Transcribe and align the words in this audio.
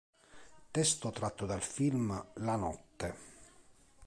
Testo 0.71 1.11
tratto 1.11 1.45
dal 1.45 1.61
film 1.61 2.25
"La 2.37 2.55
notte". 2.55 3.15